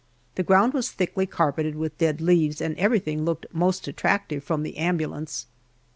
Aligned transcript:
The 0.33 0.41
ground 0.41 0.73
was 0.73 0.89
thickly 0.89 1.27
carpeted 1.27 1.75
with 1.75 1.99
dead 1.99 2.21
leaves, 2.21 2.59
and 2.59 2.75
everything 2.79 3.23
looked 3.23 3.45
most 3.53 3.87
attractive 3.87 4.43
from 4.43 4.63
the 4.63 4.75
ambulance. 4.77 5.45